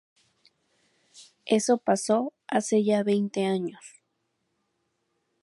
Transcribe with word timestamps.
Eso 1.45 1.77
pasó 1.77 2.33
hace 2.47 2.83
ya 2.83 3.03
veinte 3.03 3.45
años. 3.45 4.01